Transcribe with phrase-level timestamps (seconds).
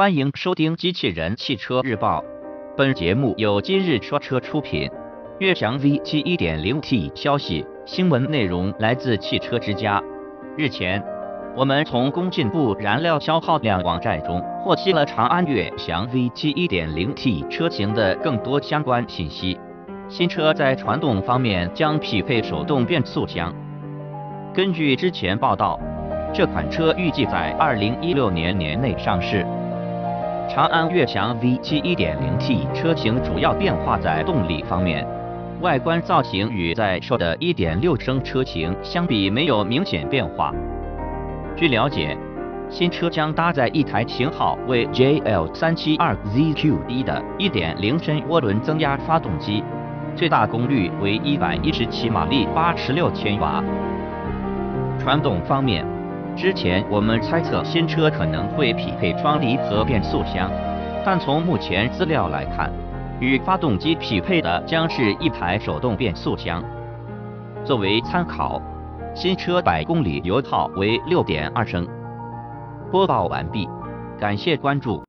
[0.00, 2.22] 欢迎收听《机器人汽车日报》，
[2.74, 4.90] 本节目由今日说车出品。
[5.40, 10.02] 悦翔 V7 1.0T 消息，新闻内容来自汽车之家。
[10.56, 11.04] 日前，
[11.54, 19.60] 我们从工信部燃料消耗量网站中获悉了长安悦翔 V7 1.0T 车型的更多相关信息。
[20.08, 23.54] 新车在传动方面将匹配手动变速箱。
[24.54, 25.78] 根据之前报道，
[26.32, 29.44] 这款车预计在2016年年内上市。
[30.52, 35.06] 长安悦翔 V7 1.0T 车型主要变化在动力方面，
[35.60, 40.52] 外观造型与在售的1.6升车型相比没有明显变化。
[41.54, 42.18] 据了解，
[42.68, 49.62] 新车将搭载一台型号为 JL372ZQD 的1.0升涡轮增压发动机，
[50.16, 53.62] 最大功率为117马力，86千瓦。
[54.98, 55.86] 传动方面。
[56.40, 60.50] 之前我们猜测新车可能会匹配双离合变速箱，
[61.04, 62.72] 但从目前资料来看，
[63.20, 66.64] 与发动机匹配的将是一台手动变速箱。
[67.62, 68.58] 作为参考，
[69.14, 71.86] 新车百公里油耗为六点二升。
[72.90, 73.68] 播报完毕，
[74.18, 74.98] 感谢关注。